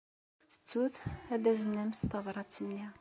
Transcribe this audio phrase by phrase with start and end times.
[0.41, 0.97] Ur ttettut
[1.33, 2.85] ad taznem tabṛat-nni.